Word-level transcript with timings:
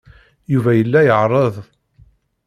Yuba 0.53 0.71
yella 0.75 0.99
iɛerreḍ. 1.03 1.55